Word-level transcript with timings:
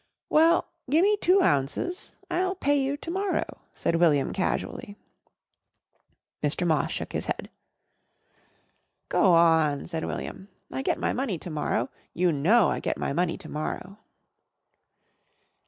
"Well, 0.31 0.67
gimme 0.89 1.15
two 1.17 1.43
ounces. 1.43 2.15
I'll 2.31 2.55
pay 2.55 2.75
you 2.81 2.97
to 2.97 3.11
morrow," 3.11 3.45
said 3.75 3.97
William 3.97 4.33
casually. 4.33 4.97
Mr. 6.41 6.65
Moss 6.65 6.89
shook 6.89 7.13
his 7.13 7.27
head. 7.27 7.51
"Go 9.09 9.33
on!" 9.35 9.85
said 9.85 10.03
William. 10.05 10.47
"I 10.71 10.81
get 10.81 10.97
my 10.97 11.13
money 11.13 11.37
to 11.37 11.51
morrow. 11.51 11.89
You 12.15 12.31
know 12.31 12.69
I 12.71 12.79
get 12.79 12.97
my 12.97 13.13
money 13.13 13.37
to 13.37 13.47
morrow." 13.49 13.99